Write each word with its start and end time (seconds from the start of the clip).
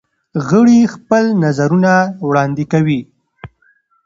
غړي 0.49 0.79
خپل 0.93 1.23
نظرونه 1.43 1.93
وړاندې 2.27 2.63
کوي. 2.71 3.01